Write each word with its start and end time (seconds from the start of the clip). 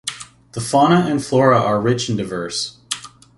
The 0.53 0.61
fauna 0.61 1.01
and 1.11 1.23
flora 1.23 1.59
are 1.61 1.79
rich 1.79 2.09
and 2.09 2.17
diverse. 2.17 2.79